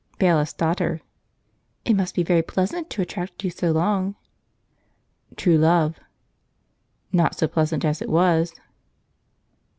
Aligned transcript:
Bailiff's 0.17 0.53
Daughter. 0.53 1.01
"It 1.85 1.93
must 1.93 2.15
be 2.15 2.23
very 2.23 2.41
pleasant 2.41 2.89
to 2.89 3.03
attract 3.03 3.43
you 3.43 3.51
so 3.51 3.71
long." 3.71 4.15
True 5.35 5.59
Love. 5.59 5.99
"Not 7.11 7.35
so 7.35 7.47
pleasant 7.47 7.85
as 7.85 8.01
it 8.01 8.09
was." 8.09 8.55